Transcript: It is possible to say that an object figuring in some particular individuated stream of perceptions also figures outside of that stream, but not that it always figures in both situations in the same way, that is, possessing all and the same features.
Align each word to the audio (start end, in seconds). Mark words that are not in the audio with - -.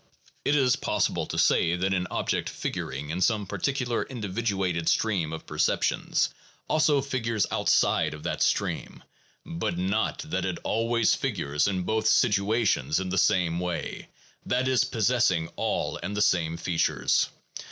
It 0.43 0.55
is 0.55 0.75
possible 0.77 1.27
to 1.27 1.37
say 1.37 1.75
that 1.75 1.93
an 1.93 2.07
object 2.09 2.49
figuring 2.49 3.11
in 3.11 3.21
some 3.21 3.45
particular 3.45 4.03
individuated 4.05 4.89
stream 4.89 5.31
of 5.31 5.45
perceptions 5.45 6.29
also 6.67 7.01
figures 7.03 7.45
outside 7.51 8.15
of 8.15 8.23
that 8.23 8.41
stream, 8.41 9.03
but 9.45 9.77
not 9.77 10.23
that 10.25 10.43
it 10.43 10.57
always 10.63 11.13
figures 11.13 11.67
in 11.67 11.83
both 11.83 12.07
situations 12.07 12.99
in 12.99 13.09
the 13.09 13.19
same 13.19 13.59
way, 13.59 14.07
that 14.43 14.67
is, 14.67 14.85
possessing 14.85 15.49
all 15.55 15.99
and 16.01 16.17
the 16.17 16.21
same 16.23 16.57
features. 16.57 17.27